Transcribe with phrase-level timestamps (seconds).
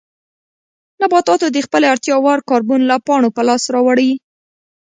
[1.01, 4.11] نباتاتو د خپلې اړتیا وړ کاربن له پاڼو په لاس راوړي.